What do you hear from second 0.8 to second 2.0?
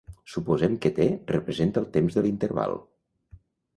que T representa el